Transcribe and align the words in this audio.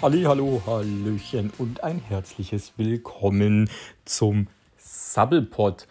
Halli, 0.00 0.22
hallo, 0.22 0.62
hallöchen 0.64 1.52
und 1.58 1.82
ein 1.82 1.98
herzliches 1.98 2.74
Willkommen 2.76 3.68
zum 4.04 4.46
Sabbelpot. 4.76 5.88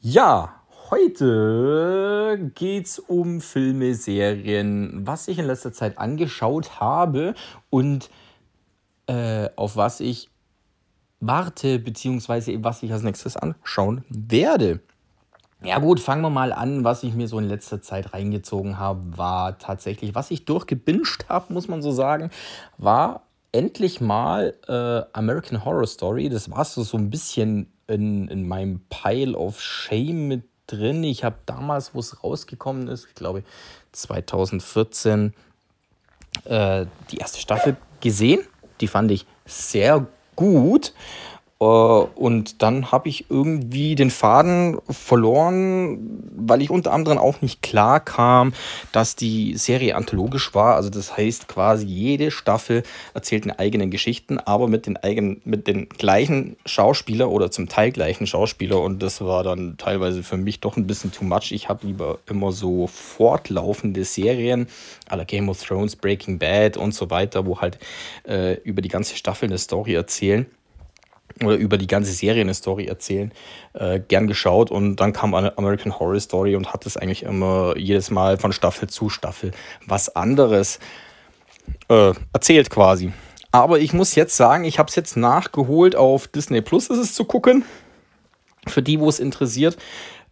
Ja, 0.00 0.56
heute 0.90 2.50
geht's 2.56 2.98
um 2.98 3.40
Filme, 3.40 3.94
Serien, 3.94 5.06
was 5.06 5.28
ich 5.28 5.38
in 5.38 5.44
letzter 5.44 5.72
Zeit 5.72 5.98
angeschaut 5.98 6.80
habe 6.80 7.34
und 7.70 8.10
äh, 9.06 9.50
auf 9.54 9.76
was 9.76 10.00
ich 10.00 10.30
warte, 11.20 11.78
beziehungsweise 11.78 12.64
was 12.64 12.82
ich 12.82 12.92
als 12.92 13.04
nächstes 13.04 13.36
anschauen 13.36 14.04
werde. 14.08 14.80
Ja 15.62 15.78
gut, 15.78 16.00
fangen 16.00 16.22
wir 16.22 16.30
mal 16.30 16.52
an. 16.52 16.82
Was 16.82 17.04
ich 17.04 17.14
mir 17.14 17.28
so 17.28 17.38
in 17.38 17.48
letzter 17.48 17.80
Zeit 17.82 18.14
reingezogen 18.14 18.80
habe, 18.80 19.16
war 19.16 19.58
tatsächlich, 19.58 20.16
was 20.16 20.32
ich 20.32 20.44
durchgebinscht 20.44 21.26
habe, 21.28 21.52
muss 21.52 21.68
man 21.68 21.82
so 21.82 21.92
sagen, 21.92 22.30
war 22.78 23.27
endlich 23.52 24.00
mal 24.00 24.54
äh, 24.68 25.16
American 25.16 25.64
Horror 25.64 25.86
Story. 25.86 26.28
Das 26.28 26.50
war 26.50 26.64
so, 26.64 26.82
so 26.82 26.96
ein 26.96 27.10
bisschen 27.10 27.72
in, 27.86 28.28
in 28.28 28.46
meinem 28.46 28.80
Pile 28.90 29.36
of 29.36 29.60
Shame 29.60 30.28
mit 30.28 30.44
drin. 30.66 31.02
Ich 31.04 31.24
habe 31.24 31.36
damals, 31.46 31.94
wo 31.94 32.00
es 32.00 32.22
rausgekommen 32.22 32.88
ist, 32.88 33.06
ich 33.06 33.14
glaube 33.14 33.42
2014, 33.92 35.34
äh, 36.44 36.86
die 37.10 37.16
erste 37.16 37.40
Staffel 37.40 37.76
gesehen. 38.00 38.40
Die 38.80 38.88
fand 38.88 39.10
ich 39.10 39.26
sehr 39.46 40.06
gut. 40.36 40.92
Äh, 41.60 41.64
und 41.64 42.62
dann 42.62 42.92
habe 42.92 43.08
ich 43.08 43.30
irgendwie 43.30 43.94
den 43.94 44.10
Faden 44.10 44.78
verloren, 44.88 45.98
weil 46.36 46.62
ich 46.62 46.70
unter 46.70 46.92
anderem 46.92 47.18
auch 47.18 47.42
nicht 47.42 47.62
klar 47.62 48.00
kam, 48.00 48.52
dass 48.92 49.16
die 49.16 49.56
Serie 49.56 49.96
anthologisch 49.96 50.54
war. 50.54 50.76
Also 50.76 50.90
das 50.90 51.16
heißt 51.16 51.48
quasi 51.48 51.86
jede 51.86 52.30
Staffel 52.30 52.82
erzählt 53.14 53.44
eine 53.44 53.58
eigenen 53.58 53.90
Geschichten, 53.90 54.38
aber 54.38 54.68
mit 54.68 54.86
den 54.86 54.96
eigenen, 54.96 55.40
mit 55.44 55.66
den 55.66 55.88
gleichen 55.88 56.56
Schauspieler 56.64 57.30
oder 57.30 57.50
zum 57.50 57.68
Teil 57.68 57.90
gleichen 57.90 58.26
Schauspieler. 58.26 58.80
Und 58.80 59.02
das 59.02 59.20
war 59.20 59.42
dann 59.42 59.76
teilweise 59.78 60.22
für 60.22 60.36
mich 60.36 60.60
doch 60.60 60.76
ein 60.76 60.86
bisschen 60.86 61.12
too 61.12 61.24
much. 61.24 61.52
Ich 61.52 61.68
habe 61.68 61.86
lieber 61.86 62.18
immer 62.28 62.52
so 62.52 62.86
fortlaufende 62.86 64.04
Serien, 64.04 64.68
aller 65.08 65.24
Game 65.24 65.48
of 65.48 65.62
Thrones, 65.62 65.96
Breaking 65.96 66.38
Bad 66.38 66.76
und 66.76 66.94
so 66.94 67.10
weiter, 67.10 67.46
wo 67.46 67.60
halt 67.60 67.78
äh, 68.26 68.54
über 68.62 68.82
die 68.82 68.88
ganze 68.88 69.16
Staffel 69.16 69.46
eine 69.46 69.58
Story 69.58 69.94
erzählen 69.94 70.46
oder 71.42 71.56
über 71.56 71.78
die 71.78 71.86
ganze 71.86 72.12
Serie 72.12 72.42
eine 72.42 72.54
Story 72.54 72.86
erzählen, 72.86 73.32
äh, 73.74 74.00
gern 74.00 74.26
geschaut 74.26 74.70
und 74.70 74.96
dann 74.96 75.12
kam 75.12 75.34
eine 75.34 75.56
American 75.58 75.98
Horror 75.98 76.20
Story 76.20 76.56
und 76.56 76.72
hat 76.72 76.86
es 76.86 76.96
eigentlich 76.96 77.22
immer 77.22 77.76
jedes 77.76 78.10
Mal 78.10 78.38
von 78.38 78.52
Staffel 78.52 78.88
zu 78.88 79.08
Staffel 79.08 79.52
was 79.86 80.14
anderes 80.14 80.78
äh, 81.88 82.12
erzählt 82.32 82.70
quasi. 82.70 83.12
Aber 83.50 83.78
ich 83.78 83.92
muss 83.92 84.14
jetzt 84.14 84.36
sagen, 84.36 84.64
ich 84.64 84.78
habe 84.78 84.88
es 84.88 84.96
jetzt 84.96 85.16
nachgeholt, 85.16 85.96
auf 85.96 86.28
Disney 86.28 86.60
Plus 86.60 86.88
ist 86.88 86.98
es 86.98 87.14
zu 87.14 87.24
gucken. 87.24 87.64
Für 88.66 88.82
die, 88.82 89.00
wo 89.00 89.08
es 89.08 89.20
interessiert. 89.20 89.78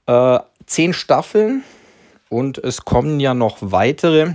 Äh, 0.06 0.38
zehn 0.66 0.92
Staffeln 0.92 1.62
und 2.28 2.58
es 2.58 2.84
kommen 2.84 3.20
ja 3.20 3.34
noch 3.34 3.58
weitere. 3.60 4.34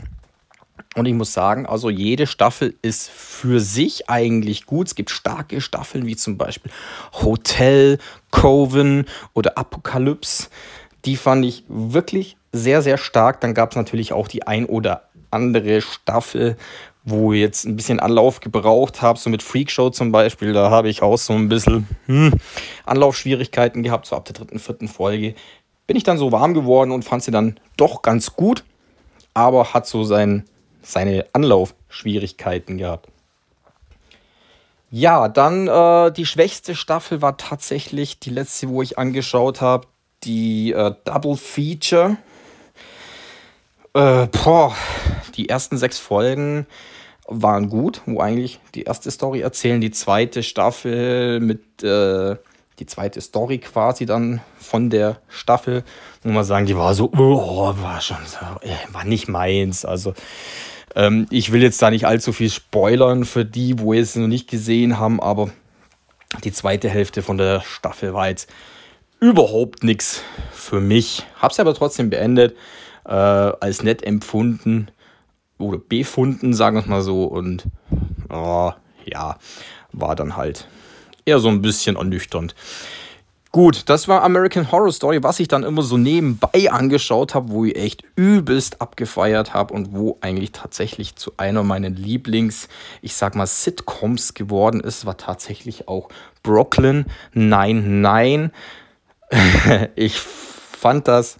Und 0.95 1.05
ich 1.05 1.13
muss 1.13 1.31
sagen, 1.31 1.65
also 1.65 1.89
jede 1.89 2.27
Staffel 2.27 2.75
ist 2.81 3.09
für 3.09 3.61
sich 3.61 4.09
eigentlich 4.09 4.65
gut. 4.65 4.87
Es 4.87 4.95
gibt 4.95 5.09
starke 5.09 5.61
Staffeln 5.61 6.05
wie 6.05 6.17
zum 6.17 6.37
Beispiel 6.37 6.71
Hotel, 7.13 7.97
Coven 8.29 9.05
oder 9.33 9.57
Apokalypse. 9.57 10.49
Die 11.05 11.15
fand 11.15 11.45
ich 11.45 11.63
wirklich 11.69 12.35
sehr, 12.51 12.81
sehr 12.81 12.97
stark. 12.97 13.39
Dann 13.39 13.53
gab 13.53 13.71
es 13.71 13.77
natürlich 13.77 14.11
auch 14.11 14.27
die 14.27 14.45
ein 14.45 14.65
oder 14.65 15.03
andere 15.31 15.81
Staffel, 15.81 16.57
wo 17.05 17.31
ich 17.31 17.39
jetzt 17.39 17.65
ein 17.65 17.77
bisschen 17.77 18.01
Anlauf 18.01 18.41
gebraucht 18.41 19.01
habe, 19.01 19.17
so 19.17 19.29
mit 19.29 19.41
Freakshow 19.41 19.89
zum 19.91 20.11
Beispiel. 20.11 20.51
Da 20.51 20.69
habe 20.69 20.89
ich 20.89 21.01
auch 21.01 21.17
so 21.17 21.31
ein 21.33 21.47
bisschen 21.47 21.87
hm, 22.07 22.33
Anlaufschwierigkeiten 22.85 23.81
gehabt, 23.81 24.07
so 24.07 24.17
ab 24.17 24.25
der 24.25 24.33
dritten, 24.33 24.59
vierten 24.59 24.89
Folge. 24.89 25.35
Bin 25.87 25.95
ich 25.95 26.03
dann 26.03 26.17
so 26.17 26.33
warm 26.33 26.53
geworden 26.53 26.91
und 26.91 27.03
fand 27.03 27.23
sie 27.23 27.31
dann 27.31 27.59
doch 27.77 28.01
ganz 28.01 28.35
gut, 28.35 28.65
aber 29.33 29.73
hat 29.73 29.87
so 29.87 30.03
seinen 30.03 30.45
seine 30.81 31.25
Anlaufschwierigkeiten 31.33 32.77
gehabt. 32.77 33.07
Ja, 34.89 35.29
dann 35.29 35.67
äh, 35.67 36.11
die 36.11 36.25
schwächste 36.25 36.75
Staffel 36.75 37.21
war 37.21 37.37
tatsächlich 37.37 38.19
die 38.19 38.29
letzte, 38.29 38.67
wo 38.69 38.81
ich 38.81 38.97
angeschaut 38.97 39.61
habe, 39.61 39.87
die 40.23 40.73
äh, 40.73 40.93
Double 41.05 41.37
Feature. 41.37 42.17
Äh, 43.93 44.27
boah, 44.27 44.75
die 45.35 45.47
ersten 45.49 45.77
sechs 45.77 45.97
Folgen 45.97 46.67
waren 47.27 47.69
gut, 47.69 48.01
wo 48.05 48.19
eigentlich 48.19 48.59
die 48.75 48.83
erste 48.83 49.09
Story 49.11 49.39
erzählen, 49.39 49.79
die 49.79 49.91
zweite 49.91 50.43
Staffel 50.43 51.39
mit 51.39 51.83
äh, 51.83 52.35
die 52.79 52.85
zweite 52.85 53.21
Story 53.21 53.59
quasi 53.59 54.05
dann 54.05 54.41
von 54.59 54.89
der 54.89 55.17
Staffel, 55.29 55.83
muss 56.23 56.33
man 56.33 56.43
sagen, 56.43 56.65
die 56.65 56.75
war 56.75 56.93
so, 56.95 57.11
oh, 57.15 57.73
war 57.77 58.01
schon 58.01 58.17
so, 58.25 58.37
äh, 58.67 58.75
war 58.91 59.05
nicht 59.05 59.27
meins. 59.27 59.85
Also 59.85 60.13
ähm, 60.95 61.27
ich 61.29 61.51
will 61.51 61.61
jetzt 61.61 61.81
da 61.81 61.89
nicht 61.89 62.05
allzu 62.05 62.33
viel 62.33 62.49
spoilern 62.49 63.25
für 63.25 63.45
die, 63.45 63.79
wo 63.79 63.93
es 63.93 64.15
noch 64.15 64.27
nicht 64.27 64.49
gesehen 64.49 64.99
haben, 64.99 65.19
aber 65.21 65.49
die 66.43 66.51
zweite 66.51 66.89
Hälfte 66.89 67.21
von 67.21 67.37
der 67.37 67.61
Staffel 67.61 68.13
war 68.13 68.29
jetzt 68.29 68.49
überhaupt 69.19 69.83
nichts 69.83 70.23
für 70.51 70.79
mich. 70.79 71.23
Hab's 71.39 71.59
aber 71.59 71.73
trotzdem 71.73 72.09
beendet, 72.09 72.55
äh, 73.05 73.11
als 73.11 73.83
nett 73.83 74.03
empfunden 74.03 74.89
oder 75.57 75.77
befunden, 75.77 76.53
sagen 76.53 76.77
wir 76.77 76.87
mal 76.87 77.01
so. 77.01 77.25
Und 77.25 77.65
oh, 78.29 78.71
ja, 79.05 79.37
war 79.91 80.15
dann 80.15 80.35
halt 80.35 80.67
eher 81.25 81.39
so 81.39 81.49
ein 81.49 81.61
bisschen 81.61 81.95
ernüchternd. 81.95 82.55
Gut, 83.53 83.89
das 83.89 84.07
war 84.07 84.23
American 84.23 84.71
Horror 84.71 84.93
Story, 84.93 85.23
was 85.23 85.41
ich 85.41 85.49
dann 85.49 85.63
immer 85.63 85.81
so 85.81 85.97
nebenbei 85.97 86.71
angeschaut 86.71 87.35
habe, 87.35 87.49
wo 87.49 87.65
ich 87.65 87.75
echt 87.75 88.03
übelst 88.15 88.79
abgefeiert 88.79 89.53
habe 89.53 89.73
und 89.73 89.93
wo 89.93 90.17
eigentlich 90.21 90.53
tatsächlich 90.53 91.17
zu 91.17 91.33
einer 91.35 91.61
meiner 91.61 91.89
Lieblings, 91.89 92.69
ich 93.01 93.13
sag 93.13 93.35
mal, 93.35 93.45
Sitcoms 93.45 94.35
geworden 94.35 94.79
ist, 94.79 95.05
war 95.05 95.17
tatsächlich 95.17 95.89
auch 95.89 96.07
Brooklyn 96.43 97.05
99. 97.33 98.51
ich 99.95 100.17
fand 100.17 101.09
das 101.09 101.37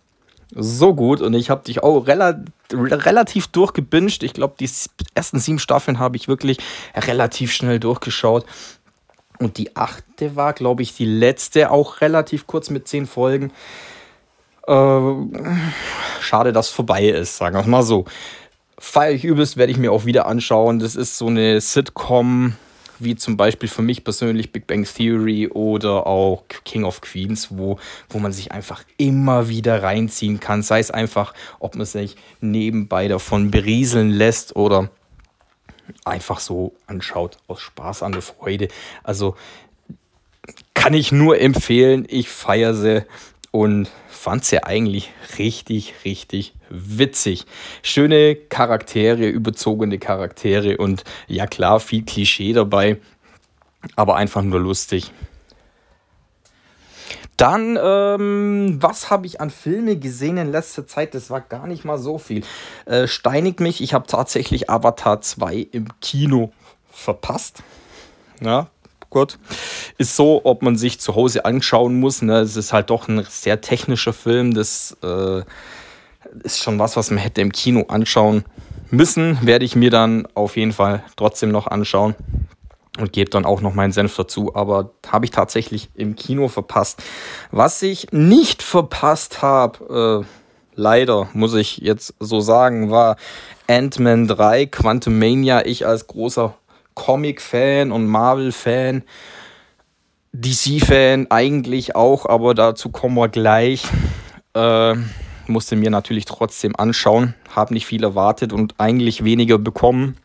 so 0.53 0.93
gut 0.93 1.22
und 1.22 1.33
ich 1.33 1.49
habe 1.49 1.63
dich 1.63 1.81
auch 1.81 2.07
rela 2.07 2.43
relativ 2.73 3.47
durchgebinged. 3.47 4.23
Ich 4.23 4.33
glaube, 4.33 4.55
die 4.59 4.69
ersten 5.16 5.39
sieben 5.39 5.59
Staffeln 5.59 5.99
habe 5.99 6.17
ich 6.17 6.28
wirklich 6.28 6.57
relativ 6.93 7.53
schnell 7.53 7.79
durchgeschaut. 7.79 8.45
Und 9.41 9.57
die 9.57 9.75
achte 9.75 10.35
war, 10.35 10.53
glaube 10.53 10.84
ich, 10.84 10.96
die 10.96 11.06
letzte, 11.06 11.72
auch 11.72 12.02
relativ 12.02 12.46
kurz 12.46 12.69
mit 12.69 12.88
zehn 12.88 13.07
Folgen. 13.07 13.52
Äh, 14.68 15.02
schade, 16.22 16.53
dass 16.53 16.69
vorbei 16.69 17.07
ist, 17.07 17.38
sagen 17.38 17.56
wir 17.56 17.66
mal 17.66 17.81
so. 17.81 18.06
Feier 18.78 19.12
ich 19.12 19.25
übelst, 19.25 19.57
werde 19.57 19.72
ich 19.72 19.79
mir 19.79 19.91
auch 19.91 20.06
wieder 20.06 20.28
anschauen. 20.28 20.78
Das 20.78 20.96
ist 20.96 21.18
so 21.18 21.28
eine 21.28 21.59
Sitcom, 21.59 22.56
wie 23.00 23.16
zum 23.16 23.35
Beispiel 23.35 23.68
für 23.68 23.81
mich 23.81 24.03
persönlich 24.03 24.52
Big 24.52 24.68
Bang 24.68 24.85
Theory 24.85 25.47
oder 25.47 26.06
auch 26.06 26.44
King 26.63 26.84
of 26.84 27.02
Queens, 27.02 27.50
wo, 27.50 27.79
wo 28.09 28.19
man 28.19 28.31
sich 28.31 28.52
einfach 28.52 28.84
immer 28.97 29.50
wieder 29.50 29.81
reinziehen 29.81 30.40
kann. 30.40 30.62
Sei 30.62 30.79
es 30.79 30.91
einfach, 30.91 31.34
ob 31.59 31.75
man 31.75 31.88
sich 31.88 32.16
nebenbei 32.41 33.08
davon 33.08 33.50
berieseln 33.50 34.12
lässt 34.12 34.56
oder 34.56 34.91
einfach 36.06 36.40
so 36.40 36.74
anschaut, 36.88 37.38
aus 37.47 37.62
Spaß 37.62 38.03
an 38.03 38.12
der 38.12 38.22
Freude. 38.22 38.68
Also 39.03 39.35
kann 40.74 40.94
ich 40.94 41.11
nur 41.11 41.40
empfehlen. 41.40 42.05
Ich 42.09 42.29
feiere 42.29 42.73
sie 42.73 43.05
und 43.52 43.90
fand 44.08 44.46
sie 44.46 44.64
eigentlich 44.64 45.11
richtig, 45.38 45.93
richtig 46.05 46.53
witzig. 46.70 47.46
Schöne 47.82 48.35
Charaktere, 48.35 49.28
überzogene 49.28 49.99
Charaktere 49.99 50.78
und 50.78 51.03
ja 51.28 51.47
klar, 51.47 51.79
viel 51.79 52.03
Klischee 52.03 52.53
dabei, 52.53 52.97
aber 53.96 54.16
einfach 54.16 54.41
nur 54.41 54.59
lustig. 54.59 55.11
Dann, 57.41 57.76
ähm, 57.82 58.78
was 58.79 59.09
habe 59.09 59.26
ich 59.26 59.41
an 59.41 59.49
Filme 59.49 59.96
gesehen 59.96 60.38
in 60.38 60.52
letzter 60.52 60.85
Zeit? 60.85 61.16
Das 61.16 61.32
war 61.32 61.41
gar 61.41 61.66
nicht 61.66 61.84
mal 61.84 61.97
so 61.97 62.20
viel. 62.20 62.43
Äh, 62.85 63.08
steinigt 63.08 63.59
mich, 63.59 63.82
ich 63.82 63.96
habe 63.96 64.05
tatsächlich 64.05 64.70
Avatar 64.70 65.22
2 65.22 65.70
im 65.72 65.88
Kino 66.02 66.52
verpasst. 66.91 67.64
Ja, 68.41 68.67
gut. 69.09 69.40
Ist 69.97 70.16
so, 70.16 70.41
ob 70.43 70.61
man 70.61 70.78
sich 70.78 70.99
zu 70.99 71.16
Hause 71.16 71.43
anschauen 71.43 71.99
muss. 71.99 72.22
Ne? 72.22 72.41
Es 72.41 72.55
ist 72.55 72.73
halt 72.73 72.91
doch 72.91 73.08
ein 73.08 73.26
sehr 73.28 73.59
technischer 73.59 74.14
Film. 74.14 74.53
Das 74.53 74.96
äh, 75.02 75.41
ist 76.44 76.59
schon 76.59 76.78
was, 76.78 76.96
was 76.96 77.09
man 77.09 77.17
hätte 77.17 77.41
im 77.41 77.52
Kino 77.52 77.85
anschauen 77.87 78.46
müssen. 78.91 79.40
Werde 79.41 79.66
ich 79.66 79.76
mir 79.76 79.90
dann 79.90 80.28
auf 80.35 80.58
jeden 80.58 80.73
Fall 80.73 81.03
trotzdem 81.16 81.49
noch 81.49 81.66
anschauen 81.66 82.14
und 82.99 83.14
gebe 83.14 83.29
dann 83.29 83.46
auch 83.46 83.61
noch 83.61 83.73
meinen 83.73 83.91
Senf 83.91 84.16
dazu. 84.16 84.55
Aber 84.55 84.91
habe 85.08 85.26
ich 85.26 85.32
tatsächlich 85.32 85.90
im 85.96 86.16
Kino 86.16 86.47
verpasst. 86.47 87.02
Was 87.52 87.82
ich 87.82 88.08
nicht 88.11 88.64
verpasst 88.64 89.41
habe, 89.41 90.23
äh, 90.23 90.28
leider 90.76 91.29
muss 91.34 91.53
ich 91.53 91.78
jetzt 91.78 92.14
so 92.20 92.41
sagen, 92.41 92.91
war 92.91 93.16
Ant-Man 93.67 94.28
3, 94.28 94.66
Quantum 94.66 95.20
Mania. 95.20 95.66
Ich 95.66 95.85
als 95.85 96.08
großer 96.08 96.55
Comic-Fan 96.96 97.91
und 97.91 98.08
Marvel-Fan. 98.08 99.03
DC-Fan 100.34 101.28
eigentlich 101.29 101.96
auch, 101.96 102.26
aber 102.26 102.53
dazu 102.53 102.90
kommen 102.90 103.16
wir 103.16 103.28
gleich. 103.28 103.84
Äh, 104.53 104.96
musste 105.47 105.76
mir 105.76 105.90
natürlich 105.90 106.26
trotzdem 106.26 106.76
anschauen, 106.76 107.34
habe 107.53 107.73
nicht 107.73 107.85
viel 107.85 108.03
erwartet 108.03 108.53
und 108.53 108.76
eigentlich 108.78 109.23
weniger 109.23 109.58
bekommen. 109.58 110.16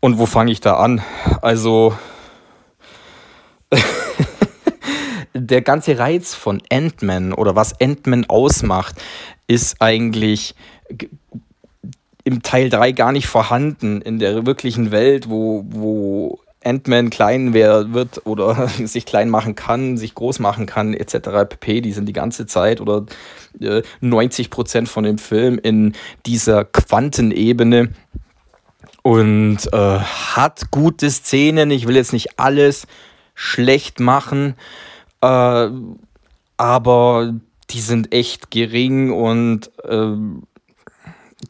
Und 0.00 0.18
wo 0.18 0.26
fange 0.26 0.52
ich 0.52 0.60
da 0.60 0.74
an? 0.74 1.02
Also, 1.42 1.96
der 5.34 5.62
ganze 5.62 5.98
Reiz 5.98 6.34
von 6.34 6.62
Ant-Man 6.70 7.32
oder 7.32 7.56
was 7.56 7.80
Ant-Man 7.80 8.26
ausmacht, 8.26 8.96
ist 9.48 9.80
eigentlich 9.80 10.54
im 12.24 12.42
Teil 12.42 12.68
3 12.70 12.92
gar 12.92 13.12
nicht 13.12 13.26
vorhanden 13.26 14.02
in 14.02 14.18
der 14.18 14.46
wirklichen 14.46 14.90
Welt, 14.90 15.30
wo, 15.30 15.64
wo 15.68 16.38
Ant-Man 16.62 17.10
klein 17.10 17.54
wird 17.54 18.26
oder 18.26 18.68
sich 18.84 19.06
klein 19.06 19.30
machen 19.30 19.54
kann, 19.54 19.96
sich 19.96 20.14
groß 20.14 20.38
machen 20.38 20.66
kann, 20.66 20.94
etc. 20.94 21.48
pp. 21.48 21.80
Die 21.80 21.92
sind 21.92 22.06
die 22.06 22.12
ganze 22.12 22.46
Zeit 22.46 22.80
oder 22.80 23.06
äh, 23.60 23.82
90 24.00 24.50
Prozent 24.50 24.88
von 24.88 25.04
dem 25.04 25.18
Film 25.18 25.58
in 25.58 25.94
dieser 26.26 26.64
Quantenebene 26.64 27.90
und 29.08 29.72
äh, 29.72 30.00
hat 30.00 30.70
gute 30.70 31.10
Szenen. 31.10 31.70
Ich 31.70 31.86
will 31.86 31.96
jetzt 31.96 32.12
nicht 32.12 32.38
alles 32.38 32.86
schlecht 33.34 34.00
machen, 34.00 34.54
äh, 35.22 35.68
aber 36.58 37.34
die 37.70 37.80
sind 37.80 38.12
echt 38.12 38.50
gering 38.50 39.10
und 39.10 39.70
äh, 39.84 40.12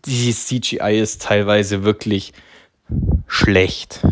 die 0.04 0.32
CGI 0.32 1.00
ist 1.00 1.22
teilweise 1.22 1.82
wirklich 1.82 2.32
schlecht. 3.26 4.06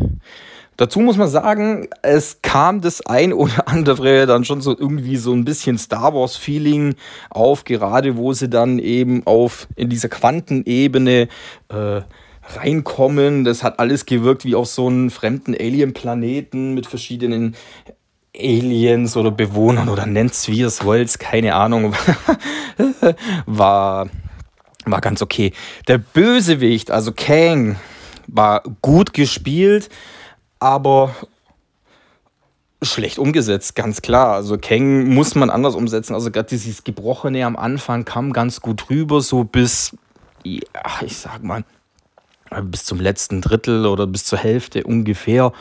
Dazu 0.76 0.98
muss 0.98 1.16
man 1.16 1.28
sagen, 1.28 1.86
es 2.02 2.42
kam 2.42 2.80
das 2.80 3.06
ein 3.06 3.32
oder 3.32 3.68
andere 3.68 4.26
dann 4.26 4.44
schon 4.44 4.60
so 4.60 4.76
irgendwie 4.76 5.18
so 5.18 5.32
ein 5.32 5.44
bisschen 5.44 5.78
Star 5.78 6.12
Wars 6.12 6.36
Feeling 6.36 6.96
auf, 7.30 7.62
gerade 7.62 8.16
wo 8.16 8.32
sie 8.32 8.50
dann 8.50 8.80
eben 8.80 9.24
auf 9.24 9.68
in 9.76 9.88
dieser 9.88 10.08
Quantenebene 10.08 11.28
äh, 11.68 12.00
reinkommen. 12.54 13.44
Das 13.44 13.62
hat 13.62 13.78
alles 13.78 14.06
gewirkt 14.06 14.44
wie 14.44 14.54
auf 14.54 14.68
so 14.68 14.86
einen 14.86 15.10
fremden 15.10 15.54
Alien-Planeten 15.54 16.74
mit 16.74 16.86
verschiedenen 16.86 17.56
Aliens 18.36 19.16
oder 19.16 19.30
Bewohnern 19.30 19.88
oder 19.88 20.06
nennt's 20.06 20.48
wie 20.48 20.62
es 20.62 20.84
wollt, 20.84 21.18
keine 21.18 21.54
Ahnung. 21.54 21.94
war, 23.46 24.08
war 24.84 25.00
ganz 25.00 25.22
okay. 25.22 25.52
Der 25.88 25.98
Bösewicht, 25.98 26.90
also 26.90 27.12
Kang, 27.12 27.76
war 28.26 28.62
gut 28.82 29.14
gespielt 29.14 29.88
aber 30.58 31.14
schlecht 32.82 33.18
umgesetzt, 33.18 33.74
ganz 33.74 34.02
klar. 34.02 34.34
Also 34.34 34.58
Kang 34.58 35.08
muss 35.08 35.34
man 35.34 35.50
anders 35.50 35.74
umsetzen. 35.74 36.14
Also 36.14 36.30
gerade 36.30 36.48
dieses 36.48 36.84
Gebrochene 36.84 37.44
am 37.46 37.56
Anfang 37.56 38.04
kam 38.04 38.32
ganz 38.32 38.60
gut 38.60 38.90
rüber, 38.90 39.20
so 39.20 39.44
bis, 39.44 39.96
ja, 40.44 40.60
ich 41.04 41.16
sag 41.16 41.42
mal, 41.42 41.64
bis 42.62 42.84
zum 42.84 43.00
letzten 43.00 43.40
Drittel 43.40 43.86
oder 43.86 44.06
bis 44.06 44.24
zur 44.24 44.38
Hälfte 44.38 44.84
ungefähr. 44.84 45.52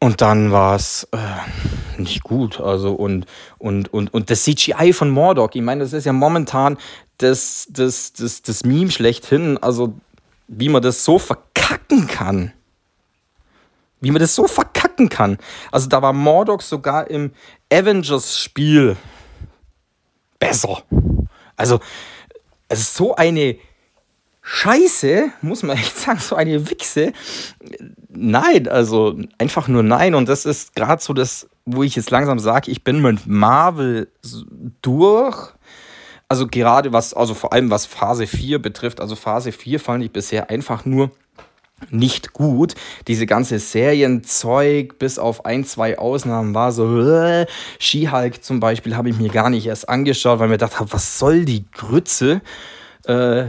Und 0.00 0.20
dann 0.20 0.52
war 0.52 0.76
es 0.76 1.08
äh, 1.12 2.00
nicht 2.00 2.22
gut. 2.22 2.60
Also 2.60 2.92
und, 2.92 3.26
und, 3.58 3.92
und, 3.92 4.12
und 4.12 4.30
das 4.30 4.44
CGI 4.44 4.92
von 4.92 5.10
Mordok, 5.10 5.56
ich 5.56 5.62
meine, 5.62 5.82
das 5.82 5.92
ist 5.92 6.04
ja 6.04 6.12
momentan 6.12 6.78
das, 7.18 7.66
das, 7.70 8.12
das, 8.12 8.42
das 8.42 8.64
Meme 8.64 8.90
schlechthin. 8.90 9.58
Also 9.58 9.94
wie 10.46 10.68
man 10.68 10.82
das 10.82 11.04
so 11.04 11.18
verkacken 11.18 12.06
kann. 12.06 12.52
Wie 14.00 14.12
man 14.12 14.20
das 14.20 14.34
so 14.34 14.46
verkacken 14.46 15.08
kann. 15.08 15.38
Also 15.72 15.88
da 15.88 16.00
war 16.00 16.12
Mordok 16.12 16.62
sogar 16.62 17.10
im 17.10 17.32
Avengers-Spiel 17.72 18.96
besser. 20.38 20.82
Also 21.56 21.80
es 22.68 22.80
ist 22.80 22.94
so 22.94 23.16
eine 23.16 23.56
Scheiße, 24.50 25.30
muss 25.42 25.62
man 25.62 25.76
echt 25.76 25.98
sagen, 25.98 26.20
so 26.20 26.34
eine 26.34 26.70
Wichse. 26.70 27.12
Nein, 28.08 28.66
also 28.66 29.18
einfach 29.36 29.68
nur 29.68 29.82
nein. 29.82 30.14
Und 30.14 30.26
das 30.26 30.46
ist 30.46 30.74
gerade 30.74 31.02
so 31.02 31.12
das, 31.12 31.48
wo 31.66 31.82
ich 31.82 31.96
jetzt 31.96 32.10
langsam 32.10 32.38
sage, 32.38 32.70
ich 32.70 32.82
bin 32.82 33.02
mit 33.02 33.26
Marvel 33.26 34.10
durch. 34.80 35.52
Also 36.28 36.46
gerade 36.46 36.94
was, 36.94 37.12
also 37.12 37.34
vor 37.34 37.52
allem 37.52 37.70
was 37.70 37.84
Phase 37.84 38.26
4 38.26 38.58
betrifft. 38.58 39.02
Also 39.02 39.16
Phase 39.16 39.52
4 39.52 39.80
fand 39.80 40.02
ich 40.02 40.12
bisher 40.12 40.48
einfach 40.48 40.86
nur 40.86 41.10
nicht 41.90 42.32
gut. 42.32 42.74
Diese 43.06 43.26
ganze 43.26 43.58
Serienzeug, 43.58 44.98
bis 44.98 45.18
auf 45.18 45.44
ein, 45.44 45.64
zwei 45.64 45.98
Ausnahmen, 45.98 46.54
war 46.54 46.72
so, 46.72 47.00
äh, 47.00 47.46
She-Hulk 47.78 48.42
zum 48.42 48.60
Beispiel 48.60 48.96
habe 48.96 49.10
ich 49.10 49.18
mir 49.18 49.28
gar 49.28 49.50
nicht 49.50 49.66
erst 49.66 49.90
angeschaut, 49.90 50.38
weil 50.38 50.48
mir 50.48 50.54
gedacht 50.54 50.80
habe, 50.80 50.90
was 50.90 51.18
soll 51.18 51.44
die 51.44 51.66
Grütze? 51.70 52.40
Äh, 53.04 53.44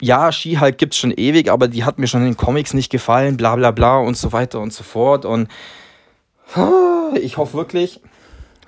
ja, 0.00 0.30
She-Hulk 0.30 0.78
gibt 0.78 0.94
es 0.94 0.98
schon 0.98 1.12
ewig, 1.12 1.50
aber 1.50 1.68
die 1.68 1.84
hat 1.84 1.98
mir 1.98 2.06
schon 2.06 2.20
in 2.20 2.32
den 2.32 2.36
Comics 2.36 2.74
nicht 2.74 2.90
gefallen, 2.90 3.36
bla 3.36 3.56
bla 3.56 3.70
bla 3.70 3.98
und 3.98 4.16
so 4.16 4.32
weiter 4.32 4.60
und 4.60 4.72
so 4.72 4.84
fort. 4.84 5.24
Und 5.24 5.48
ich 7.14 7.36
hoffe 7.36 7.56
wirklich, 7.56 8.00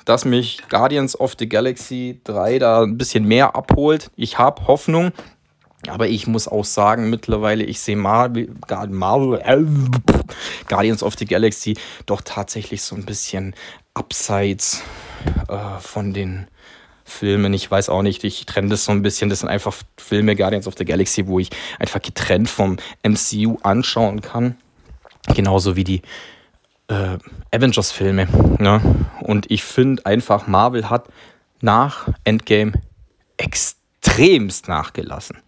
dass 0.05 0.25
mich 0.25 0.63
Guardians 0.69 1.19
of 1.19 1.35
the 1.39 1.49
Galaxy 1.49 2.21
3 2.25 2.59
da 2.59 2.83
ein 2.83 2.97
bisschen 2.97 3.25
mehr 3.25 3.55
abholt. 3.55 4.11
Ich 4.17 4.39
habe 4.39 4.67
Hoffnung, 4.67 5.13
aber 5.87 6.09
ich 6.09 6.27
muss 6.27 6.49
auch 6.49 6.65
sagen, 6.65 7.11
mittlerweile, 7.11 7.65
ich 7.65 7.81
sehe 7.81 7.97
Marvel, 7.97 8.51
Marvel 8.89 9.39
äh, 9.45 9.63
Guardians 10.67 11.03
of 11.03 11.15
the 11.19 11.27
Galaxy 11.27 11.77
doch 12.07 12.23
tatsächlich 12.23 12.83
so 12.83 12.97
ein 12.97 13.05
bisschen 13.05 13.55
abseits 13.95 14.83
äh, 15.49 15.79
von 15.81 16.15
den 16.15 16.49
Filmen. 17.09 17.53
Ich 17.55 17.71
weiß 17.71 17.89
auch 17.89 18.03
nicht, 18.03 18.25
ich 18.25 18.47
trenne 18.47 18.69
das 18.69 18.85
so 18.85 18.93
ein 18.93 19.03
bisschen. 19.03 19.31
Das 19.31 19.41
sind 19.41 19.49
einfach 19.49 19.75
Filme, 19.97 20.37
Guardians 20.37 20.67
of 20.67 20.75
the 20.79 20.85
Galaxy, 20.85 21.27
wo 21.27 21.39
ich 21.39 21.51
einfach 21.79 22.01
getrennt 22.01 22.49
vom 22.49 22.77
MCU 23.03 23.59
anschauen 23.63 24.21
kann. 24.21 24.57
Genauso 25.35 25.77
wie 25.77 25.85
die 25.85 26.03
äh, 26.89 27.19
Avengers-Filme. 27.53 28.29
Ne? 28.59 28.81
Und 29.21 29.51
ich 29.51 29.65
finde 29.65 30.07
einfach, 30.07 30.47
Marvel 30.47 30.89
hat 30.89 31.09
nach 31.61 32.09
Endgame 32.25 32.73
extrem 33.37 33.79
extremst 34.01 34.69
nachgelassen. 34.69 35.39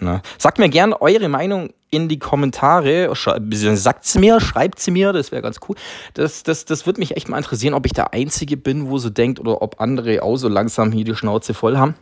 Ne? 0.00 0.22
Sagt 0.38 0.58
mir 0.58 0.68
gerne 0.68 1.00
eure 1.00 1.28
Meinung 1.28 1.72
in 1.94 2.08
die 2.08 2.18
Kommentare. 2.18 3.12
Sagt 3.14 4.04
sie 4.04 4.18
mir, 4.18 4.40
schreibt 4.40 4.80
sie 4.80 4.90
mir, 4.90 5.12
das 5.12 5.32
wäre 5.32 5.42
ganz 5.42 5.60
cool. 5.68 5.76
Das, 6.14 6.42
das, 6.42 6.64
das 6.64 6.86
würde 6.86 7.00
mich 7.00 7.16
echt 7.16 7.28
mal 7.28 7.38
interessieren, 7.38 7.74
ob 7.74 7.86
ich 7.86 7.92
der 7.92 8.12
Einzige 8.12 8.56
bin, 8.56 8.88
wo 8.88 8.98
so 8.98 9.10
denkt 9.10 9.40
oder 9.40 9.62
ob 9.62 9.80
andere 9.80 10.22
auch 10.22 10.36
so 10.36 10.48
langsam 10.48 10.92
hier 10.92 11.04
die 11.04 11.14
Schnauze 11.14 11.54
voll 11.54 11.76
haben. 11.76 11.94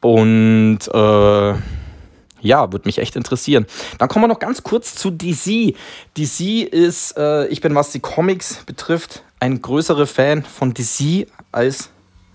Und 0.00 0.78
äh, 0.92 1.54
ja, 2.42 2.72
würde 2.72 2.86
mich 2.86 2.98
echt 2.98 3.16
interessieren. 3.16 3.66
Dann 3.98 4.08
kommen 4.08 4.24
wir 4.24 4.28
noch 4.28 4.38
ganz 4.38 4.62
kurz 4.62 4.94
zu 4.94 5.10
DC. 5.10 5.74
DC 6.16 6.40
ist, 6.72 7.16
äh, 7.16 7.46
ich 7.48 7.60
bin, 7.60 7.74
was 7.74 7.92
die 7.92 8.00
Comics 8.00 8.64
betrifft, 8.64 9.22
ein 9.40 9.60
größerer 9.60 10.06
Fan 10.06 10.42
von 10.42 10.74
DC 10.74 11.26
als 11.52 11.90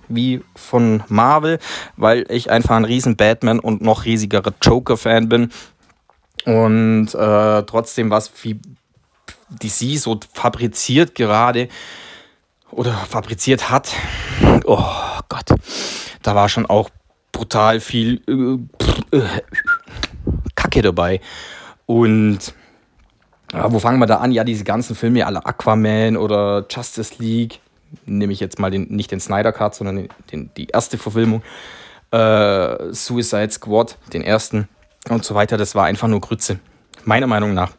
wie 0.07 0.41
von 0.55 1.03
Marvel, 1.07 1.59
weil 1.97 2.25
ich 2.29 2.51
einfach 2.51 2.75
ein 2.75 2.85
riesen 2.85 3.15
Batman 3.15 3.59
und 3.59 3.81
noch 3.81 4.05
riesigerer 4.05 4.53
Joker-Fan 4.61 5.29
bin. 5.29 5.49
Und 6.45 7.07
äh, 7.13 7.63
trotzdem, 7.63 8.09
was 8.11 8.31
wie 8.43 8.59
DC 9.49 9.97
so 9.97 10.19
fabriziert 10.33 11.15
gerade 11.15 11.69
oder 12.71 12.93
fabriziert 12.93 13.69
hat, 13.69 13.93
oh 14.65 14.85
Gott, 15.29 15.49
da 16.21 16.35
war 16.35 16.49
schon 16.49 16.65
auch 16.65 16.89
brutal 17.31 17.79
viel 17.79 18.21
äh, 19.11 19.21
Kacke 20.55 20.81
dabei. 20.81 21.19
Und 21.85 22.53
ja, 23.53 23.71
wo 23.71 23.79
fangen 23.79 23.99
wir 23.99 24.07
da 24.07 24.17
an? 24.17 24.31
Ja, 24.31 24.43
diese 24.43 24.63
ganzen 24.63 24.95
Filme, 24.95 25.25
alle 25.25 25.45
Aquaman 25.45 26.17
oder 26.17 26.65
Justice 26.69 27.15
League. 27.19 27.59
Nehme 28.05 28.33
ich 28.33 28.39
jetzt 28.39 28.59
mal 28.59 28.71
den, 28.71 28.87
nicht 28.89 29.11
den 29.11 29.19
Snyder 29.19 29.51
Cut, 29.51 29.75
sondern 29.75 30.09
den, 30.31 30.51
die 30.57 30.67
erste 30.67 30.97
Verfilmung, 30.97 31.43
äh, 32.11 32.91
Suicide 32.91 33.51
Squad, 33.51 33.97
den 34.11 34.21
ersten 34.21 34.67
und 35.09 35.23
so 35.23 35.35
weiter, 35.35 35.57
das 35.57 35.75
war 35.75 35.85
einfach 35.85 36.07
nur 36.07 36.21
Grütze. 36.21 36.59
Meiner 37.03 37.27
Meinung 37.27 37.53
nach. 37.53 37.71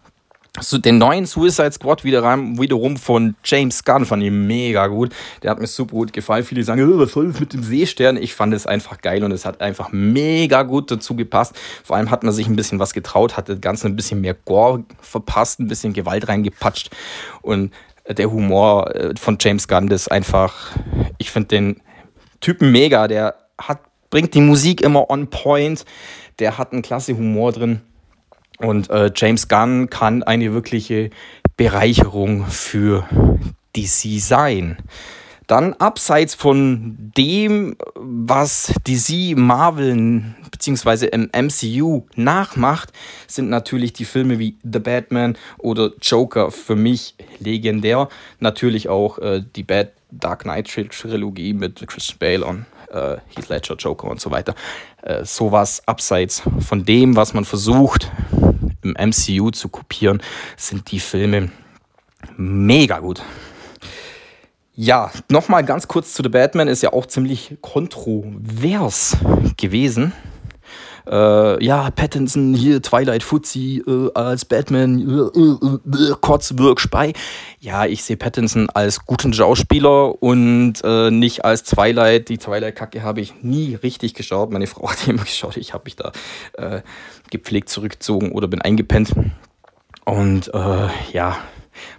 So, 0.59 0.78
den 0.78 0.97
neuen 0.97 1.26
Suicide 1.26 1.73
Squad 1.73 2.02
wiederum, 2.02 2.59
wiederum 2.59 2.97
von 2.97 3.37
James 3.45 3.85
Gunn 3.85 4.06
fand 4.06 4.23
ich 4.23 4.30
mega 4.30 4.87
gut. 4.87 5.12
Der 5.42 5.50
hat 5.50 5.61
mir 5.61 5.66
super 5.66 5.92
gut 5.92 6.14
gefallen. 6.14 6.45
Viele 6.45 6.62
sagen, 6.62 6.90
oh, 6.90 6.99
was 6.99 7.12
soll 7.12 7.30
das 7.30 7.40
mit 7.40 7.52
dem 7.52 7.62
Seestern? 7.62 8.16
Ich 8.16 8.35
fand 8.35 8.54
es 8.54 8.66
einfach 8.66 9.02
geil 9.02 9.23
und 9.23 9.33
es 9.33 9.45
hat 9.45 9.61
einfach 9.61 9.90
mega 9.92 10.62
gut 10.62 10.90
dazu 10.90 11.14
gepasst. 11.14 11.54
Vor 11.85 11.97
allem 11.97 12.11
hat 12.11 12.23
man 12.23 12.33
sich 12.33 12.47
ein 12.47 12.56
bisschen 12.56 12.78
was 12.78 12.95
getraut, 12.95 13.37
hat 13.37 13.50
das 13.50 13.61
Ganze 13.61 13.87
ein 13.87 13.97
bisschen 13.97 14.23
mehr 14.23 14.33
Gore 14.33 14.85
verpasst, 15.02 15.61
ein 15.61 15.68
bisschen 15.68 15.92
Gewalt 15.92 16.26
reingepatscht 16.26 16.90
und 17.42 17.71
der 18.09 18.30
Humor 18.30 18.95
äh, 18.95 19.14
von 19.18 19.37
James 19.40 19.68
Gunn 19.68 19.88
ist 19.88 20.11
einfach, 20.11 20.54
ich 21.18 21.30
finde 21.30 21.49
den 21.49 21.83
Typen 22.40 22.71
mega, 22.71 23.09
der 23.09 23.35
hat, 23.59 23.80
bringt 24.16 24.32
die 24.32 24.40
Musik 24.40 24.80
immer 24.80 25.11
on 25.11 25.28
point, 25.28 25.85
der 26.38 26.56
hat 26.56 26.73
einen 26.73 26.80
klasse 26.80 27.18
Humor 27.18 27.52
drin 27.52 27.82
Und 28.56 28.88
äh, 28.88 29.11
James 29.14 29.46
Gunn 29.46 29.90
kann 29.90 30.23
eine 30.23 30.54
wirkliche 30.54 31.11
Bereicherung 31.58 32.46
für 32.46 33.06
DC 33.76 34.18
sein. 34.18 34.78
Dann 35.46 35.75
abseits 35.75 36.35
von 36.35 37.12
dem, 37.14 37.76
was 37.94 38.73
DC 38.88 39.37
Marvel 39.37 40.35
bzw. 40.50 41.08
im 41.08 41.28
MCU 41.37 42.06
nachmacht, 42.14 42.94
sind 43.26 43.50
natürlich 43.50 43.92
die 43.92 44.06
Filme 44.06 44.38
wie 44.38 44.56
The 44.62 44.78
Batman 44.78 45.37
oder 45.58 45.90
Joker 46.00 46.50
für 46.50 46.75
mich 46.75 47.16
legendär. 47.38 48.08
Natürlich 48.40 48.88
auch 48.88 49.18
äh, 49.18 49.42
die 49.54 49.62
Bad 49.62 49.92
Dark 50.11 50.44
Knight 50.44 50.68
Trilogie 50.68 51.52
mit 51.52 51.87
Christian 51.87 52.18
Bale 52.18 52.46
und 52.46 52.64
äh, 52.90 53.16
Heath 53.34 53.48
Ledger, 53.48 53.74
Joker 53.76 54.08
und 54.08 54.20
so 54.20 54.30
weiter. 54.30 54.54
Äh, 55.02 55.24
sowas 55.24 55.82
abseits 55.86 56.42
von 56.60 56.84
dem, 56.84 57.16
was 57.16 57.34
man 57.34 57.44
versucht 57.44 58.10
im 58.82 58.92
MCU 58.92 59.50
zu 59.50 59.68
kopieren, 59.68 60.22
sind 60.56 60.90
die 60.90 61.00
Filme 61.00 61.50
mega 62.36 62.98
gut. 62.98 63.22
Ja, 64.74 65.10
nochmal 65.30 65.64
ganz 65.64 65.88
kurz 65.88 66.12
zu 66.12 66.22
The 66.22 66.28
Batman, 66.28 66.68
ist 66.68 66.82
ja 66.82 66.92
auch 66.92 67.06
ziemlich 67.06 67.56
kontrovers 67.62 69.16
gewesen. 69.56 70.12
Äh, 71.08 71.64
ja, 71.64 71.90
Pattinson 71.90 72.54
hier, 72.54 72.82
Twilight 72.82 73.22
Fuzzy 73.22 73.82
äh, 73.86 74.10
als 74.14 74.44
Batman, 74.44 74.98
äh, 74.98 75.38
äh, 75.38 76.10
äh 76.10 76.14
Kotzwirk 76.20 76.80
Spy. 76.80 77.12
Ja, 77.60 77.86
ich 77.86 78.02
sehe 78.02 78.16
Pattinson 78.16 78.68
als 78.70 79.06
guten 79.06 79.32
Schauspieler 79.32 80.22
und 80.22 80.75
äh, 80.82 81.10
nicht 81.10 81.44
als 81.44 81.62
Twilight. 81.62 82.28
Die 82.28 82.38
Twilight-Kacke 82.38 83.02
habe 83.02 83.20
ich 83.20 83.42
nie 83.42 83.75
richtig 83.75 84.14
geschaut. 84.14 84.50
Meine 84.50 84.66
Frau 84.66 84.90
hat 84.90 85.06
immer 85.06 85.22
geschaut. 85.22 85.56
Ich 85.56 85.72
habe 85.72 85.84
mich 85.84 85.96
da 85.96 86.12
gepflegt 87.30 87.68
zurückgezogen 87.68 88.32
oder 88.32 88.48
bin 88.48 88.62
eingepennt. 88.62 89.12
Und 90.04 90.50
ja, 91.12 91.36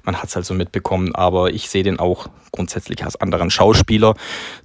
man 0.04 0.16
hat 0.16 0.30
es 0.30 0.36
halt 0.36 0.46
so 0.46 0.54
mitbekommen, 0.54 1.16
aber 1.16 1.52
ich 1.52 1.70
sehe 1.70 1.84
den 1.84 2.00
auch 2.00 2.28
grundsätzlich 2.52 3.04
als 3.04 3.16
anderen 3.16 3.50
Schauspieler. 3.50 4.16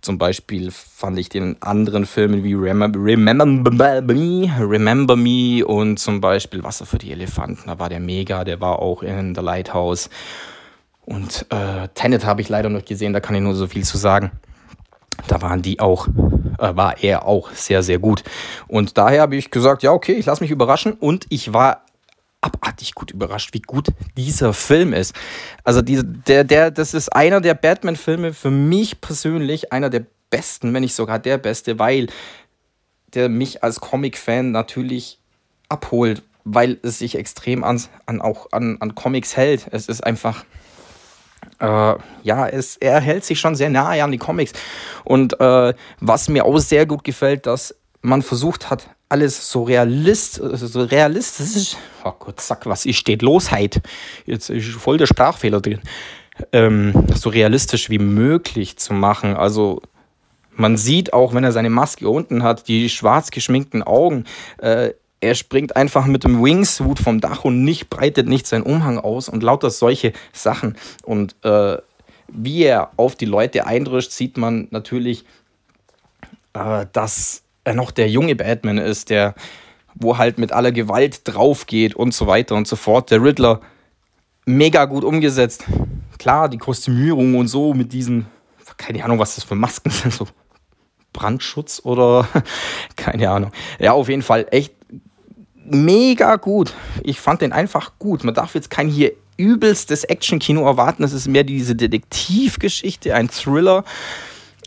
Zum 0.00 0.18
Beispiel 0.18 0.70
fand 0.70 1.18
ich 1.18 1.28
den 1.28 1.42
in 1.42 1.56
anderen 1.62 2.06
Filmen 2.06 2.44
wie 2.44 2.54
Remember, 2.54 2.98
Me, 2.98 4.50
Remember 4.60 5.16
Me 5.16 5.66
und 5.66 5.98
zum 5.98 6.20
Beispiel 6.20 6.62
Wasser 6.62 6.86
für 6.86 6.98
die 6.98 7.12
Elefanten, 7.12 7.64
da 7.66 7.78
war 7.78 7.88
der 7.88 8.00
mega, 8.00 8.44
der 8.44 8.60
war 8.60 8.78
auch 8.78 9.02
in 9.02 9.34
The 9.34 9.40
Lighthouse. 9.40 10.08
Und 11.04 11.46
äh, 11.50 11.88
Tenet 11.94 12.24
habe 12.24 12.40
ich 12.40 12.48
leider 12.48 12.68
noch 12.68 12.84
gesehen, 12.84 13.12
da 13.12 13.20
kann 13.20 13.34
ich 13.34 13.42
nur 13.42 13.54
so 13.54 13.66
viel 13.66 13.84
zu 13.84 13.98
sagen. 13.98 14.30
Da 15.26 15.42
waren 15.42 15.62
die 15.62 15.80
auch, 15.80 16.06
äh, 16.58 16.74
war 16.76 17.02
er 17.02 17.26
auch 17.26 17.50
sehr, 17.50 17.82
sehr 17.82 17.98
gut. 17.98 18.22
Und 18.68 18.96
daher 18.98 19.22
habe 19.22 19.36
ich 19.36 19.50
gesagt, 19.50 19.82
ja, 19.82 19.92
okay, 19.92 20.12
ich 20.12 20.26
lasse 20.26 20.42
mich 20.42 20.50
überraschen. 20.50 20.92
Und 20.92 21.26
ich 21.28 21.52
war 21.52 21.84
abartig 22.42 22.94
gut 22.94 23.12
überrascht, 23.12 23.54
wie 23.54 23.62
gut 23.62 23.88
dieser 24.16 24.52
Film 24.52 24.92
ist. 24.92 25.14
Also 25.64 25.80
die, 25.80 26.02
der, 26.02 26.44
der, 26.44 26.70
das 26.70 26.92
ist 26.92 27.08
einer 27.10 27.40
der 27.40 27.54
Batman-Filme 27.54 28.34
für 28.34 28.50
mich 28.50 29.00
persönlich 29.00 29.72
einer 29.72 29.88
der 29.88 30.04
besten, 30.28 30.74
wenn 30.74 30.82
nicht 30.82 30.94
sogar 30.94 31.18
der 31.18 31.38
beste, 31.38 31.78
weil 31.78 32.08
der 33.14 33.28
mich 33.28 33.62
als 33.62 33.80
Comic-Fan 33.80 34.50
natürlich 34.50 35.20
abholt, 35.68 36.22
weil 36.44 36.78
es 36.82 36.98
sich 36.98 37.14
extrem 37.14 37.62
an, 37.62 37.80
an, 38.06 38.20
auch 38.20 38.50
an, 38.52 38.76
an 38.80 38.94
Comics 38.94 39.36
hält. 39.36 39.68
Es 39.70 39.86
ist 39.86 40.02
einfach, 40.02 40.44
äh, 41.60 41.94
ja, 42.22 42.48
es, 42.48 42.76
er 42.78 43.00
hält 43.00 43.24
sich 43.24 43.38
schon 43.38 43.54
sehr 43.54 43.70
nahe 43.70 44.02
an 44.02 44.10
die 44.10 44.18
Comics. 44.18 44.52
Und 45.04 45.38
äh, 45.40 45.74
was 46.00 46.28
mir 46.28 46.44
auch 46.44 46.58
sehr 46.58 46.86
gut 46.86 47.04
gefällt, 47.04 47.46
dass 47.46 47.74
man 48.02 48.22
versucht 48.22 48.70
hat, 48.70 48.88
alles 49.08 49.50
so, 49.50 49.64
realist, 49.64 50.34
so 50.34 50.82
realistisch, 50.82 51.76
oh 52.04 52.12
Gott, 52.18 52.40
sag, 52.40 52.66
was 52.66 52.86
ist, 52.86 52.96
steht 52.96 53.22
Losheit. 53.22 53.80
Jetzt 54.26 54.50
ist 54.50 54.70
voll 54.70 54.98
der 54.98 55.06
Sprachfehler 55.06 55.60
drin. 55.60 55.80
Ähm, 56.50 56.94
so 57.14 57.28
realistisch 57.28 57.90
wie 57.90 57.98
möglich 57.98 58.78
zu 58.78 58.94
machen. 58.94 59.36
Also 59.36 59.82
man 60.54 60.76
sieht 60.76 61.12
auch, 61.12 61.34
wenn 61.34 61.44
er 61.44 61.52
seine 61.52 61.70
Maske 61.70 62.08
unten 62.08 62.42
hat, 62.42 62.68
die 62.68 62.88
schwarz 62.88 63.30
geschminkten 63.30 63.82
Augen. 63.82 64.24
Äh, 64.58 64.94
er 65.20 65.34
springt 65.34 65.76
einfach 65.76 66.06
mit 66.06 66.24
dem 66.24 66.42
Wingsuit 66.42 66.98
vom 66.98 67.20
Dach 67.20 67.44
und 67.44 67.64
nicht 67.64 67.90
breitet 67.90 68.26
nicht 68.26 68.46
seinen 68.46 68.64
Umhang 68.64 68.98
aus 68.98 69.28
und 69.28 69.42
lauter 69.42 69.70
solche 69.70 70.12
Sachen. 70.32 70.76
Und 71.04 71.36
äh, 71.44 71.76
wie 72.28 72.64
er 72.64 72.90
auf 72.96 73.14
die 73.14 73.26
Leute 73.26 73.66
eindrischt, 73.66 74.10
sieht 74.10 74.36
man 74.36 74.68
natürlich, 74.70 75.24
äh, 76.54 76.86
dass 76.92 77.41
noch 77.74 77.90
der 77.90 78.08
junge 78.08 78.36
Batman 78.36 78.78
ist, 78.78 79.10
der 79.10 79.34
wo 79.94 80.18
halt 80.18 80.38
mit 80.38 80.52
aller 80.52 80.72
Gewalt 80.72 81.20
drauf 81.24 81.66
geht 81.66 81.94
und 81.94 82.14
so 82.14 82.26
weiter 82.26 82.54
und 82.54 82.66
so 82.66 82.76
fort. 82.76 83.10
Der 83.10 83.22
Riddler 83.22 83.60
mega 84.46 84.84
gut 84.84 85.04
umgesetzt. 85.04 85.64
Klar, 86.18 86.48
die 86.48 86.58
Kostümierung 86.58 87.34
und 87.36 87.48
so 87.48 87.74
mit 87.74 87.92
diesen, 87.92 88.26
keine 88.76 89.04
Ahnung, 89.04 89.18
was 89.18 89.34
das 89.34 89.44
für 89.44 89.54
Masken 89.54 89.90
sind, 89.90 90.12
so 90.12 90.26
Brandschutz 91.12 91.80
oder 91.84 92.26
keine 92.96 93.30
Ahnung. 93.30 93.52
Ja, 93.78 93.92
auf 93.92 94.08
jeden 94.08 94.22
Fall 94.22 94.46
echt 94.50 94.74
mega 95.64 96.36
gut. 96.36 96.74
Ich 97.02 97.20
fand 97.20 97.42
den 97.42 97.52
einfach 97.52 97.92
gut. 97.98 98.24
Man 98.24 98.34
darf 98.34 98.54
jetzt 98.54 98.70
kein 98.70 98.88
hier 98.88 99.12
übelstes 99.36 100.04
Action-Kino 100.04 100.64
erwarten. 100.64 101.04
Es 101.04 101.12
ist 101.12 101.28
mehr 101.28 101.44
diese 101.44 101.74
Detektivgeschichte, 101.74 103.14
ein 103.14 103.28
Thriller. 103.28 103.84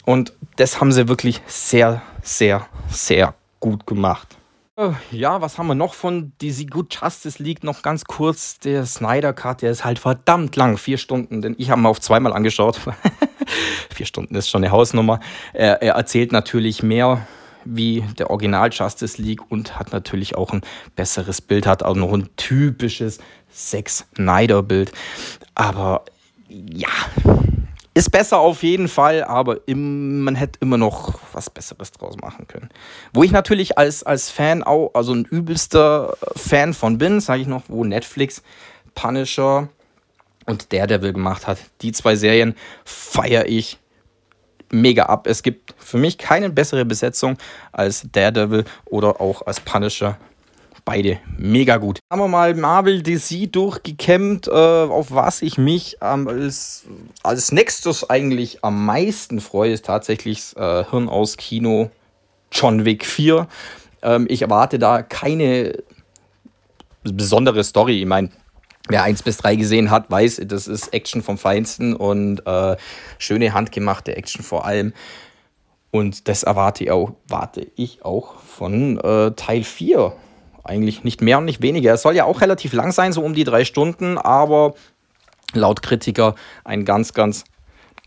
Und 0.06 0.34
das 0.58 0.80
haben 0.80 0.92
sie 0.92 1.08
wirklich 1.08 1.42
sehr, 1.48 2.02
sehr, 2.22 2.68
sehr 2.90 3.34
gut 3.60 3.86
gemacht. 3.88 4.38
Äh, 4.78 4.92
ja, 5.12 5.40
was 5.42 5.58
haben 5.58 5.68
wir 5.68 5.76
noch 5.76 5.94
von 5.94 6.34
DC 6.42 6.70
Good 6.70 7.00
Justice 7.02 7.42
League? 7.42 7.64
Noch 7.64 7.82
ganz 7.82 8.04
kurz, 8.04 8.60
der 8.60 8.86
Snyder 8.86 9.32
Cut, 9.32 9.62
der 9.62 9.72
ist 9.72 9.86
halt 9.86 10.00
verdammt 10.00 10.56
lang, 10.58 10.78
vier 10.78 10.98
Stunden, 10.98 11.42
denn 11.42 11.56
ich 11.58 11.70
habe 11.70 11.82
ihn 11.82 11.86
auf 11.86 12.02
zweimal 12.02 12.34
angeschaut. 12.34 12.80
vier 13.90 14.06
Stunden 14.06 14.36
ist 14.36 14.50
schon 14.50 14.64
eine 14.64 14.72
Hausnummer. 14.72 15.22
Er, 15.54 15.82
er 15.82 15.96
erzählt 15.96 16.34
natürlich 16.34 16.84
mehr 16.84 17.26
wie 17.64 18.04
der 18.18 18.30
Original 18.30 18.70
Justice 18.72 19.22
League 19.22 19.42
und 19.50 19.80
hat 19.80 19.92
natürlich 19.92 20.36
auch 20.36 20.52
ein 20.52 20.62
besseres 20.96 21.42
Bild, 21.42 21.66
hat 21.66 21.82
auch 21.82 21.96
noch 21.96 22.14
ein 22.14 22.30
typisches 22.36 23.20
Sex 23.50 24.06
Snyder 24.16 24.62
Bild. 24.62 24.92
Aber 25.56 26.04
ja, 26.50 26.90
ist 27.96 28.12
besser 28.12 28.40
auf 28.40 28.62
jeden 28.62 28.90
Fall, 28.90 29.24
aber 29.24 29.68
im, 29.68 30.22
man 30.22 30.36
hätte 30.36 30.60
immer 30.62 30.78
noch 30.78 31.18
was 31.32 31.50
Besseres 31.50 31.92
draus 31.94 32.18
machen 32.18 32.46
können. 32.46 32.70
Wo 33.14 33.24
ich 33.24 33.32
natürlich 33.32 33.78
als, 33.78 34.04
als 34.04 34.30
Fan 34.30 34.64
auch, 34.64 34.92
also 34.94 35.14
ein 35.14 35.24
übelster 35.24 36.16
Fan 36.36 36.74
von 36.74 36.98
bin, 36.98 37.22
sage 37.22 37.42
ich 37.42 37.48
noch, 37.48 37.64
wo 37.70 37.86
Netflix, 37.86 38.44
Punisher 38.96 39.70
und 40.46 40.74
Daredevil 40.74 41.14
gemacht 41.14 41.48
hat. 41.48 41.58
Die 41.82 41.94
zwei 41.94 42.18
Serien 42.18 42.56
feiere 42.84 43.46
ich 43.46 43.80
mega 44.70 45.04
ab. 45.04 45.26
Es 45.26 45.42
gibt 45.42 45.74
für 45.78 45.98
mich 45.98 46.18
keine 46.18 46.50
bessere 46.50 46.84
Besetzung 46.84 47.38
als 47.72 48.06
Daredevil 48.12 48.66
oder 48.86 49.22
auch 49.22 49.48
als 49.48 49.62
Punisher 49.62 50.18
beide 50.86 51.20
mega 51.38 51.78
gut. 51.78 52.00
Haben 52.12 52.22
wir 52.22 52.28
mal 52.28 52.54
Marvel 52.54 53.02
DC 53.02 53.52
durchgekämmt, 53.52 54.48
äh, 54.48 54.52
auf 54.52 55.12
was 55.12 55.42
ich 55.42 55.58
mich 55.58 55.98
ähm, 56.02 56.28
als, 56.28 56.86
als 57.24 57.52
nächstes 57.52 58.10
eigentlich 58.10 58.64
am 58.64 58.86
meisten 58.86 59.42
freue, 59.42 59.74
ist 59.74 59.86
tatsächlich 59.86 60.56
äh, 60.56 60.86
Hirn 60.90 61.10
aus 61.10 61.38
Kino 61.38 61.90
John 62.52 62.86
Wick 62.86 63.06
4. 63.06 63.48
Ähm, 64.04 64.28
ich 64.30 64.44
erwarte 64.44 64.80
da 64.80 65.02
keine 65.02 65.84
besondere 67.04 67.64
Story. 67.64 68.00
Ich 68.02 68.08
meine, 68.08 68.30
Wer 68.88 69.02
1 69.02 69.24
bis 69.24 69.38
3 69.38 69.56
gesehen 69.56 69.90
hat, 69.90 70.12
weiß, 70.12 70.42
das 70.46 70.68
ist 70.68 70.94
Action 70.94 71.24
vom 71.24 71.40
Feinsten 71.40 71.96
und 71.96 72.46
äh, 72.46 72.78
schöne 73.18 73.52
handgemachte 73.52 74.16
Action 74.16 74.44
vor 74.44 74.66
allem. 74.66 74.94
Und 75.90 76.28
das 76.28 76.44
erwarte 76.44 76.84
ich 76.84 76.92
auch, 76.92 77.14
warte 77.28 77.66
ich 77.76 78.06
auch 78.06 78.36
von 78.42 79.00
äh, 79.00 79.32
Teil 79.32 79.64
4 79.64 80.14
eigentlich 80.66 81.04
nicht 81.04 81.22
mehr 81.22 81.38
und 81.38 81.46
nicht 81.46 81.62
weniger. 81.62 81.94
Es 81.94 82.02
soll 82.02 82.16
ja 82.16 82.26
auch 82.26 82.42
relativ 82.42 82.74
lang 82.74 82.92
sein, 82.92 83.14
so 83.14 83.22
um 83.22 83.34
die 83.34 83.44
drei 83.44 83.66
Stunden, 83.66 84.18
aber 84.18 84.74
laut 85.54 85.82
Kritiker 85.82 86.36
ein 86.64 86.86
ganz, 86.86 87.14
ganz 87.14 87.46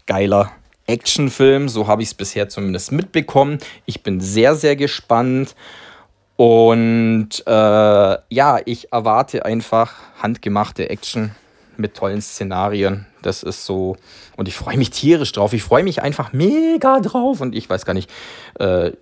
geiler 0.06 0.52
Actionfilm. 0.86 1.68
So 1.68 1.86
habe 1.86 2.02
ich 2.02 2.08
es 2.08 2.14
bisher 2.14 2.48
zumindest 2.48 2.92
mitbekommen. 2.92 3.58
Ich 3.86 4.02
bin 4.02 4.20
sehr, 4.20 4.54
sehr 4.54 4.76
gespannt. 4.76 5.54
Und 6.36 7.30
äh, 7.46 7.50
ja, 7.50 8.58
ich 8.64 8.92
erwarte 8.92 9.44
einfach 9.44 9.94
handgemachte 10.22 10.88
Action 10.88 11.32
mit 11.76 11.96
tollen 11.96 12.22
Szenarien. 12.22 13.06
Das 13.22 13.42
ist 13.42 13.64
so. 13.64 13.96
Und 14.36 14.48
ich 14.48 14.54
freue 14.54 14.76
mich 14.76 14.90
tierisch 14.90 15.32
drauf. 15.32 15.52
Ich 15.52 15.62
freue 15.62 15.82
mich 15.82 16.02
einfach 16.02 16.32
mega 16.32 17.00
drauf. 17.00 17.40
Und 17.40 17.54
ich 17.54 17.68
weiß 17.68 17.84
gar 17.84 17.94
nicht, 17.94 18.10
äh, 18.58 18.92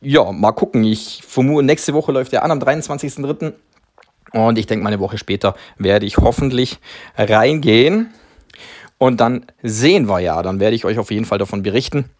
ja, 0.00 0.32
mal 0.32 0.52
gucken. 0.52 0.84
Ich 0.84 1.22
vermute, 1.26 1.64
nächste 1.64 1.94
Woche 1.94 2.12
läuft 2.12 2.32
der 2.32 2.42
an 2.42 2.50
am 2.50 2.58
23.03. 2.58 3.52
Und 4.32 4.58
ich 4.58 4.66
denke, 4.66 4.82
mal 4.82 4.90
eine 4.90 5.00
Woche 5.00 5.18
später 5.18 5.54
werde 5.76 6.06
ich 6.06 6.16
hoffentlich 6.18 6.78
reingehen. 7.16 8.12
Und 8.98 9.20
dann 9.20 9.46
sehen 9.62 10.08
wir 10.08 10.20
ja. 10.20 10.42
Dann 10.42 10.60
werde 10.60 10.76
ich 10.76 10.84
euch 10.84 10.98
auf 10.98 11.10
jeden 11.10 11.24
Fall 11.24 11.38
davon 11.38 11.62
berichten. 11.62 12.10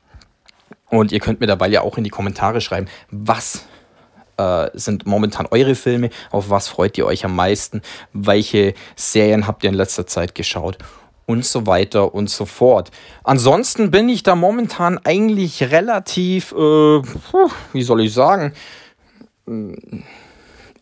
Und 0.88 1.12
ihr 1.12 1.20
könnt 1.20 1.40
mir 1.40 1.46
dabei 1.46 1.68
ja 1.68 1.82
auch 1.82 1.96
in 1.98 2.04
die 2.04 2.10
Kommentare 2.10 2.60
schreiben, 2.60 2.88
was 3.10 3.66
äh, 4.36 4.70
sind 4.74 5.06
momentan 5.06 5.46
eure 5.50 5.74
Filme? 5.74 6.10
Auf 6.30 6.50
was 6.50 6.68
freut 6.68 6.98
ihr 6.98 7.06
euch 7.06 7.24
am 7.24 7.36
meisten? 7.36 7.82
Welche 8.12 8.74
Serien 8.96 9.46
habt 9.46 9.62
ihr 9.62 9.70
in 9.70 9.76
letzter 9.76 10.06
Zeit 10.06 10.34
geschaut? 10.34 10.78
Und 11.30 11.44
so 11.44 11.64
weiter 11.64 12.12
und 12.12 12.28
so 12.28 12.44
fort. 12.44 12.90
Ansonsten 13.22 13.92
bin 13.92 14.08
ich 14.08 14.24
da 14.24 14.34
momentan 14.34 14.98
eigentlich 15.04 15.62
relativ, 15.70 16.50
äh, 16.50 16.56
wie 17.72 17.82
soll 17.82 18.00
ich 18.00 18.12
sagen, 18.12 18.52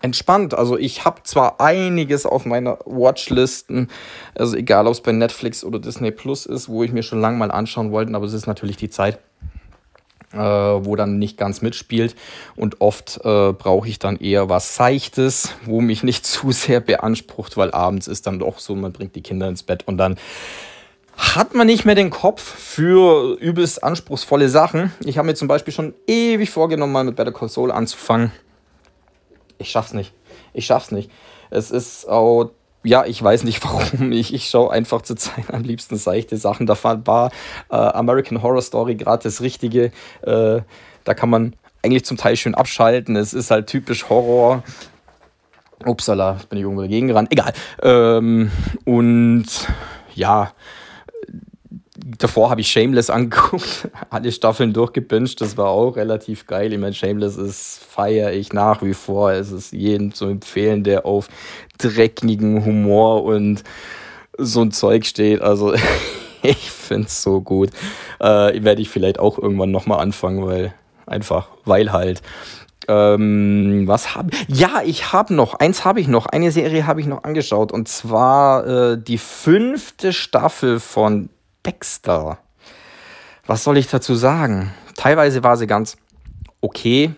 entspannt. 0.00 0.54
Also 0.54 0.78
ich 0.78 1.04
habe 1.04 1.22
zwar 1.24 1.60
einiges 1.60 2.24
auf 2.24 2.46
meiner 2.46 2.78
Watchlisten, 2.86 3.88
also 4.34 4.56
egal 4.56 4.86
ob 4.86 4.94
es 4.94 5.02
bei 5.02 5.12
Netflix 5.12 5.64
oder 5.64 5.80
Disney 5.80 6.12
Plus 6.12 6.46
ist, 6.46 6.70
wo 6.70 6.82
ich 6.82 6.92
mir 6.92 7.02
schon 7.02 7.20
lange 7.20 7.36
mal 7.36 7.50
anschauen 7.50 7.92
wollte, 7.92 8.14
aber 8.14 8.24
es 8.24 8.32
ist 8.32 8.46
natürlich 8.46 8.78
die 8.78 8.88
Zeit, 8.88 9.18
äh, 10.32 10.38
wo 10.38 10.96
dann 10.96 11.18
nicht 11.18 11.36
ganz 11.36 11.62
mitspielt. 11.62 12.14
Und 12.56 12.80
oft 12.80 13.20
äh, 13.24 13.52
brauche 13.52 13.88
ich 13.88 13.98
dann 13.98 14.16
eher 14.16 14.48
was 14.48 14.74
Seichtes, 14.74 15.54
wo 15.64 15.80
mich 15.80 16.02
nicht 16.02 16.26
zu 16.26 16.52
sehr 16.52 16.80
beansprucht, 16.80 17.56
weil 17.56 17.72
abends 17.72 18.06
ist 18.06 18.26
dann 18.26 18.38
doch 18.38 18.58
so, 18.58 18.74
man 18.74 18.92
bringt 18.92 19.14
die 19.14 19.22
Kinder 19.22 19.48
ins 19.48 19.62
Bett 19.62 19.86
und 19.86 19.98
dann 19.98 20.16
hat 21.16 21.52
man 21.52 21.66
nicht 21.66 21.84
mehr 21.84 21.96
den 21.96 22.10
Kopf 22.10 22.40
für 22.40 23.36
übelst 23.40 23.82
anspruchsvolle 23.82 24.48
Sachen. 24.48 24.92
Ich 25.04 25.18
habe 25.18 25.26
mir 25.26 25.34
zum 25.34 25.48
Beispiel 25.48 25.74
schon 25.74 25.94
ewig 26.06 26.50
vorgenommen, 26.50 26.92
mal 26.92 27.02
mit 27.02 27.16
Better 27.16 27.32
Saul 27.48 27.72
anzufangen 27.72 28.30
ich 29.58 29.70
schaff's 29.70 29.92
nicht. 29.92 30.12
Ich 30.54 30.66
schaff's 30.66 30.90
nicht. 30.90 31.10
Es 31.50 31.70
ist 31.70 32.08
auch, 32.08 32.50
ja, 32.84 33.04
ich 33.04 33.22
weiß 33.22 33.44
nicht 33.44 33.62
warum. 33.64 34.12
Ich, 34.12 34.32
ich 34.32 34.48
schaue 34.48 34.72
einfach 34.72 35.02
zur 35.02 35.16
Zeit 35.16 35.52
am 35.52 35.62
liebsten 35.62 35.96
seichte 35.96 36.36
Sachen. 36.36 36.66
Da 36.66 36.76
war 36.82 37.30
äh, 37.70 37.76
American 37.76 38.42
Horror 38.42 38.62
Story 38.62 38.94
gerade 38.94 39.22
das 39.22 39.40
Richtige. 39.40 39.92
Äh, 40.22 40.60
da 41.04 41.14
kann 41.14 41.30
man 41.30 41.54
eigentlich 41.82 42.04
zum 42.04 42.16
Teil 42.16 42.36
schön 42.36 42.54
abschalten. 42.54 43.16
Es 43.16 43.32
ist 43.32 43.50
halt 43.50 43.66
typisch 43.66 44.08
Horror. 44.08 44.62
Upsala, 45.84 46.38
bin 46.48 46.58
ich 46.58 46.64
irgendwo 46.64 46.82
dagegen 46.82 47.08
gerannt. 47.08 47.30
Egal. 47.30 47.52
Ähm, 47.82 48.50
und 48.84 49.46
ja, 50.14 50.52
davor 52.18 52.50
habe 52.50 52.60
ich 52.60 52.70
Shameless 52.70 53.10
angeguckt, 53.10 53.88
alle 54.10 54.32
Staffeln 54.32 54.72
durchgebinged, 54.72 55.40
das 55.40 55.56
war 55.56 55.68
auch 55.68 55.96
relativ 55.96 56.46
geil. 56.46 56.72
Ich 56.72 56.78
meine, 56.78 56.94
Shameless 56.94 57.36
ist, 57.36 57.80
feiere 57.88 58.32
ich 58.32 58.52
nach 58.52 58.82
wie 58.82 58.94
vor. 58.94 59.32
Es 59.32 59.50
ist 59.50 59.72
jedem 59.72 60.14
zu 60.14 60.26
empfehlen, 60.26 60.84
der 60.84 61.06
auf 61.06 61.28
dreckigen 61.78 62.64
Humor 62.64 63.24
und 63.24 63.64
so 64.38 64.62
ein 64.62 64.72
Zeug 64.72 65.04
steht. 65.06 65.42
Also 65.42 65.74
ich 66.42 66.70
finde 66.70 67.08
es 67.08 67.22
so 67.22 67.40
gut. 67.40 67.70
Äh, 68.20 68.62
werde 68.62 68.80
ich 68.80 68.88
vielleicht 68.88 69.18
auch 69.18 69.38
irgendwann 69.38 69.70
nochmal 69.70 70.00
anfangen, 70.00 70.46
weil 70.46 70.74
einfach, 71.06 71.48
weil 71.64 71.92
halt. 71.92 72.22
Ähm, 72.90 73.82
was 73.86 74.14
habe 74.14 74.30
Ja, 74.48 74.80
ich 74.82 75.12
habe 75.12 75.34
noch, 75.34 75.54
eins 75.54 75.84
habe 75.84 76.00
ich 76.00 76.08
noch, 76.08 76.24
eine 76.24 76.50
Serie 76.50 76.86
habe 76.86 77.02
ich 77.02 77.06
noch 77.06 77.24
angeschaut 77.24 77.70
und 77.70 77.86
zwar 77.86 78.66
äh, 78.66 78.98
die 78.98 79.18
fünfte 79.18 80.14
Staffel 80.14 80.80
von 80.80 81.28
Dexter. 81.64 82.38
Was 83.46 83.64
soll 83.64 83.78
ich 83.78 83.88
dazu 83.88 84.14
sagen? 84.14 84.72
Teilweise 84.96 85.42
war 85.42 85.56
sie 85.56 85.66
ganz 85.66 85.96
okay. 86.60 87.14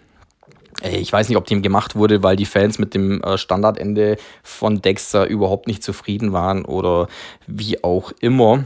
Äh, 0.83 0.99
ich 0.99 1.13
weiß 1.13 1.29
nicht, 1.29 1.39
ob 1.39 1.47
dem 1.47 1.63
gemacht 1.63 1.97
wurde, 1.97 2.23
weil 2.23 2.37
die 2.37 2.47
Fans 2.47 2.79
mit 2.79 2.95
dem 2.95 3.23
äh, 3.23 3.39
Standardende 3.39 4.17
von 4.43 4.83
Dexter 4.83 5.27
überhaupt 5.27 5.67
nicht 5.67 5.83
zufrieden 5.83 6.33
waren 6.33 6.65
oder 6.65 7.09
wie 7.47 7.83
auch 7.83 8.13
immer. 8.21 8.65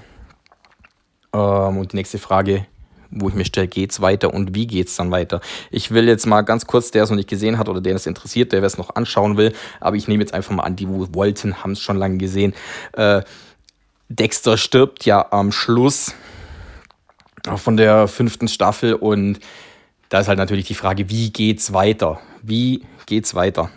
Ähm, 1.32 1.78
und 1.78 1.92
die 1.92 1.96
nächste 1.96 2.18
Frage, 2.18 2.66
wo 3.10 3.28
ich 3.28 3.34
mir 3.34 3.44
stelle, 3.44 3.68
geht's 3.68 4.00
weiter 4.00 4.34
und 4.34 4.54
wie 4.54 4.66
geht's 4.66 4.96
dann 4.96 5.10
weiter? 5.10 5.40
Ich 5.70 5.90
will 5.90 6.08
jetzt 6.08 6.26
mal 6.26 6.42
ganz 6.42 6.66
kurz, 6.66 6.90
der 6.90 7.04
es 7.04 7.10
noch 7.10 7.16
nicht 7.16 7.28
gesehen 7.28 7.58
hat 7.58 7.68
oder 7.68 7.80
der 7.80 7.94
es 7.94 8.06
interessiert, 8.06 8.52
der 8.52 8.62
es 8.62 8.78
noch 8.78 8.94
anschauen 8.96 9.36
will, 9.36 9.52
aber 9.80 9.96
ich 9.96 10.08
nehme 10.08 10.22
jetzt 10.22 10.34
einfach 10.34 10.54
mal 10.54 10.64
an, 10.64 10.76
die 10.76 10.88
wo 10.88 11.06
wollten, 11.12 11.62
haben 11.62 11.72
es 11.72 11.80
schon 11.80 11.96
lange 11.96 12.18
gesehen. 12.18 12.54
Äh, 12.92 13.22
Dexter 14.08 14.56
stirbt 14.56 15.04
ja 15.04 15.32
am 15.32 15.52
Schluss 15.52 16.14
von 17.56 17.76
der 17.76 18.08
fünften 18.08 18.48
Staffel 18.48 18.94
und 18.94 19.38
da 20.08 20.20
ist 20.20 20.28
halt 20.28 20.38
natürlich 20.38 20.66
die 20.66 20.74
Frage, 20.74 21.10
wie 21.10 21.30
geht's 21.30 21.72
weiter? 21.72 22.20
Wie 22.42 22.84
geht's 23.06 23.34
weiter? 23.34 23.70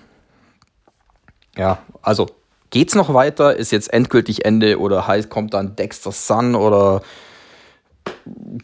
Ja, 1.57 1.79
also 2.01 2.27
geht's 2.69 2.95
noch 2.95 3.13
weiter? 3.13 3.55
Ist 3.55 3.71
jetzt 3.71 3.91
endgültig 3.91 4.45
Ende 4.45 4.79
oder 4.79 5.07
heißt 5.07 5.29
kommt 5.29 5.53
dann 5.53 5.75
Dexter's 5.75 6.27
Son 6.27 6.55
oder 6.55 7.01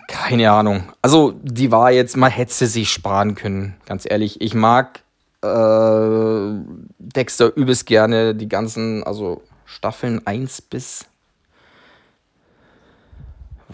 keine 0.07 0.51
Ahnung. 0.51 0.83
Also 1.01 1.33
die 1.41 1.71
war 1.71 1.91
jetzt, 1.91 2.17
man 2.17 2.31
hätte 2.31 2.53
sie 2.53 2.67
sich 2.67 2.91
sparen 2.91 3.35
können, 3.35 3.75
ganz 3.85 4.05
ehrlich. 4.09 4.41
Ich 4.41 4.53
mag 4.53 5.01
äh, 5.41 6.63
Dexter 6.99 7.55
übelst 7.55 7.85
gerne, 7.85 8.35
die 8.35 8.47
ganzen, 8.47 9.03
also 9.03 9.41
Staffeln 9.65 10.25
1 10.25 10.61
bis 10.61 11.05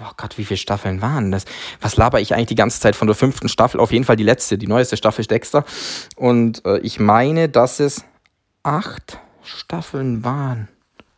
oh 0.02 0.12
Gott, 0.18 0.38
wie 0.38 0.46
viele 0.46 0.58
Staffeln 0.58 1.02
waren 1.02 1.32
das? 1.32 1.46
Was 1.82 1.98
laber 1.98 2.20
ich 2.20 2.34
eigentlich 2.34 2.48
die 2.48 2.56
ganze 2.56 2.80
Zeit 2.80 2.96
von 2.96 3.08
der 3.08 3.16
fünften 3.16 3.50
Staffel? 3.50 3.80
Auf 3.80 3.92
jeden 3.92 4.06
Fall 4.06 4.16
die 4.16 4.24
letzte, 4.24 4.58
die 4.58 4.68
neueste 4.68 4.98
Staffel 4.98 5.22
ist 5.22 5.32
Dexter. 5.32 5.66
Und 6.16 6.66
äh, 6.66 6.80
ich 6.80 7.00
meine, 7.00 7.50
dass 7.50 7.80
es 7.80 8.06
acht 8.64 9.20
Staffeln 9.44 10.24
waren. 10.24 10.68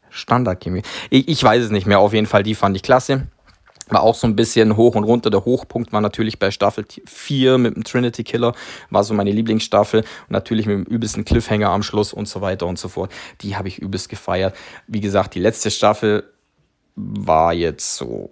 Standardchemie. 0.09 0.83
Ich, 1.09 1.27
ich 1.27 1.43
weiß 1.43 1.63
es 1.63 1.71
nicht 1.71 1.87
mehr. 1.87 1.99
Auf 1.99 2.13
jeden 2.13 2.27
Fall, 2.27 2.43
die 2.43 2.55
fand 2.55 2.75
ich 2.75 2.83
klasse. 2.83 3.27
War 3.87 4.03
auch 4.03 4.15
so 4.15 4.25
ein 4.25 4.35
bisschen 4.35 4.77
hoch 4.77 4.95
und 4.95 5.03
runter. 5.03 5.29
Der 5.29 5.43
Hochpunkt 5.43 5.91
war 5.91 5.99
natürlich 5.99 6.39
bei 6.39 6.49
Staffel 6.51 6.85
4 7.05 7.57
mit 7.57 7.75
dem 7.75 7.83
Trinity 7.83 8.23
Killer. 8.23 8.53
War 8.89 9.03
so 9.03 9.13
meine 9.13 9.31
Lieblingsstaffel. 9.31 10.01
Und 10.01 10.31
natürlich 10.31 10.65
mit 10.65 10.75
dem 10.75 10.83
übelsten 10.85 11.25
Cliffhanger 11.25 11.69
am 11.69 11.83
Schluss 11.83 12.13
und 12.13 12.27
so 12.27 12.41
weiter 12.41 12.67
und 12.67 12.79
so 12.79 12.87
fort. 12.87 13.11
Die 13.41 13.57
habe 13.57 13.67
ich 13.67 13.79
übelst 13.79 14.07
gefeiert. 14.07 14.55
Wie 14.87 15.01
gesagt, 15.01 15.35
die 15.35 15.39
letzte 15.39 15.71
Staffel 15.71 16.30
war 16.95 17.53
jetzt 17.53 17.95
so, 17.95 18.31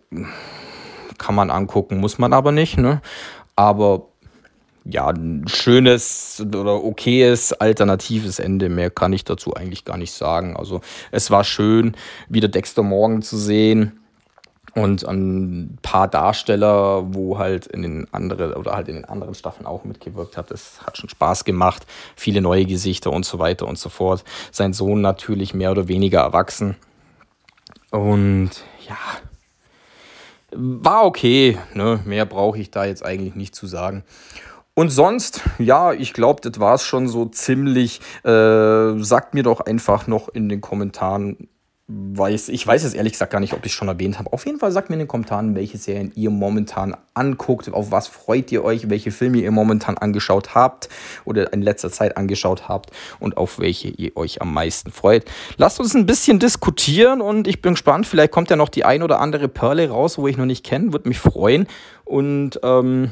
kann 1.17 1.35
man 1.35 1.49
angucken, 1.49 1.97
muss 1.97 2.17
man 2.17 2.33
aber 2.33 2.51
nicht, 2.51 2.77
ne? 2.77 3.01
Aber 3.55 4.07
ja, 4.85 5.07
ein 5.09 5.45
schönes 5.47 6.43
oder 6.45 6.83
okayes 6.83 7.53
alternatives 7.53 8.39
Ende. 8.39 8.69
Mehr 8.69 8.89
kann 8.89 9.13
ich 9.13 9.23
dazu 9.23 9.53
eigentlich 9.53 9.85
gar 9.85 9.97
nicht 9.97 10.13
sagen. 10.13 10.55
Also 10.55 10.81
es 11.11 11.29
war 11.29 11.43
schön, 11.43 11.95
wieder 12.27 12.47
Dexter 12.47 12.83
Morgan 12.83 13.21
zu 13.21 13.37
sehen 13.37 13.99
und 14.75 15.05
ein 15.05 15.77
paar 15.81 16.07
Darsteller, 16.07 17.13
wo 17.13 17.37
halt 17.37 17.67
in 17.67 17.81
den 17.81 18.07
anderen 18.13 18.53
oder 18.53 18.73
halt 18.73 18.87
in 18.87 18.95
den 18.95 19.05
anderen 19.05 19.33
Staffeln 19.33 19.65
auch 19.65 19.83
mitgewirkt 19.83 20.37
hat. 20.37 20.51
Das 20.51 20.81
hat 20.85 20.97
schon 20.97 21.09
Spaß 21.09 21.43
gemacht. 21.43 21.85
Viele 22.15 22.41
neue 22.41 22.65
Gesichter 22.65 23.11
und 23.11 23.25
so 23.25 23.39
weiter 23.39 23.67
und 23.67 23.77
so 23.77 23.89
fort. 23.89 24.23
Sein 24.51 24.73
Sohn 24.73 25.01
natürlich 25.01 25.53
mehr 25.53 25.71
oder 25.71 25.87
weniger 25.87 26.21
erwachsen. 26.21 26.75
Und 27.91 28.51
ja, 28.87 28.97
war 30.51 31.05
okay. 31.05 31.57
Ne? 31.73 31.99
Mehr 32.05 32.25
brauche 32.25 32.59
ich 32.59 32.71
da 32.71 32.85
jetzt 32.85 33.05
eigentlich 33.05 33.35
nicht 33.35 33.55
zu 33.55 33.67
sagen. 33.67 34.03
Und 34.73 34.89
sonst, 34.89 35.41
ja, 35.57 35.91
ich 35.93 36.13
glaube, 36.13 36.47
das 36.47 36.59
war 36.59 36.75
es 36.75 36.83
schon 36.83 37.07
so 37.07 37.25
ziemlich. 37.25 37.99
Äh, 38.23 38.97
sagt 39.03 39.33
mir 39.33 39.43
doch 39.43 39.59
einfach 39.61 40.07
noch 40.07 40.29
in 40.29 40.47
den 40.47 40.61
Kommentaren, 40.61 41.49
weiß, 41.91 42.49
ich 42.49 42.65
weiß 42.65 42.83
es 42.83 42.93
ehrlich 42.93 43.13
gesagt 43.13 43.31
gar 43.31 43.39
nicht, 43.39 43.53
ob 43.53 43.65
ich 43.65 43.71
es 43.71 43.75
schon 43.75 43.87
erwähnt 43.87 44.19
habe. 44.19 44.31
Auf 44.31 44.45
jeden 44.45 44.59
Fall 44.59 44.71
sagt 44.71 44.89
mir 44.89 44.93
in 44.93 44.99
den 44.99 45.07
Kommentaren, 45.07 45.55
welche 45.55 45.79
Serien 45.79 46.11
ihr 46.13 46.29
momentan 46.29 46.95
anguckt, 47.15 47.73
auf 47.73 47.89
was 47.89 48.07
freut 48.07 48.51
ihr 48.51 48.63
euch, 48.63 48.91
welche 48.91 49.09
Filme 49.09 49.39
ihr 49.39 49.49
momentan 49.49 49.97
angeschaut 49.97 50.53
habt 50.53 50.87
oder 51.25 51.51
in 51.51 51.63
letzter 51.63 51.91
Zeit 51.91 52.15
angeschaut 52.15 52.69
habt 52.69 52.91
und 53.19 53.37
auf 53.37 53.57
welche 53.57 53.87
ihr 53.87 54.15
euch 54.15 54.39
am 54.39 54.53
meisten 54.53 54.91
freut. 54.91 55.25
Lasst 55.57 55.79
uns 55.79 55.95
ein 55.95 56.05
bisschen 56.05 56.37
diskutieren 56.37 57.21
und 57.21 57.47
ich 57.47 57.59
bin 57.59 57.73
gespannt, 57.73 58.05
vielleicht 58.05 58.31
kommt 58.31 58.51
ja 58.51 58.55
noch 58.55 58.69
die 58.69 58.85
ein 58.85 59.01
oder 59.01 59.19
andere 59.19 59.47
Perle 59.47 59.89
raus, 59.89 60.19
wo 60.19 60.27
ich 60.27 60.37
noch 60.37 60.45
nicht 60.45 60.63
kenne, 60.63 60.93
würde 60.93 61.09
mich 61.09 61.17
freuen. 61.17 61.65
Und 62.05 62.59
ähm, 62.61 63.11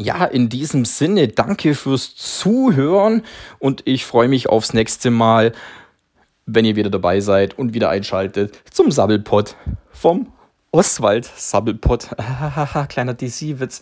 ja, 0.00 0.24
in 0.24 0.48
diesem 0.48 0.84
Sinne, 0.84 1.28
danke 1.28 1.76
fürs 1.76 2.16
Zuhören 2.16 3.22
und 3.60 3.82
ich 3.84 4.04
freue 4.04 4.26
mich 4.26 4.48
aufs 4.48 4.72
nächste 4.72 5.12
Mal 5.12 5.52
wenn 6.46 6.64
ihr 6.64 6.76
wieder 6.76 6.90
dabei 6.90 7.20
seid 7.20 7.58
und 7.58 7.74
wieder 7.74 7.90
einschaltet 7.90 8.60
zum 8.70 8.90
Sabbelpot 8.90 9.56
vom 9.90 10.32
Oswald 10.70 11.24
Sabbelpot. 11.36 12.10
Kleiner 12.88 13.14
DC-Witz. 13.14 13.80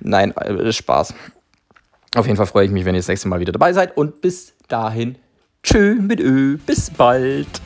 Nein, 0.00 0.34
äh, 0.36 0.72
Spaß. 0.72 1.14
Auf 2.16 2.26
jeden 2.26 2.36
Fall 2.36 2.46
freue 2.46 2.64
ich 2.64 2.70
mich, 2.70 2.84
wenn 2.84 2.94
ihr 2.94 3.00
das 3.00 3.08
nächste 3.08 3.28
Mal 3.28 3.40
wieder 3.40 3.52
dabei 3.52 3.72
seid 3.72 3.96
und 3.96 4.20
bis 4.20 4.54
dahin. 4.68 5.16
Tschö 5.62 5.96
mit 6.00 6.20
Ö. 6.20 6.56
Bis 6.66 6.90
bald. 6.90 7.60